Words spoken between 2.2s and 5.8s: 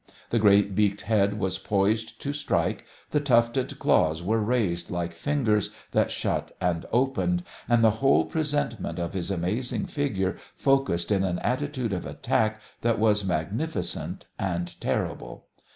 to strike, the tufted claws were raised like fingers